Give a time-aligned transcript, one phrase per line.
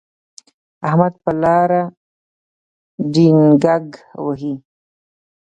[0.87, 1.81] احمد په لاره
[3.13, 3.87] ډینګګ
[4.25, 4.53] وهي.